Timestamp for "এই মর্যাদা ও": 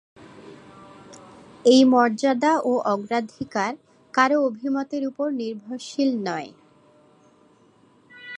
1.65-2.73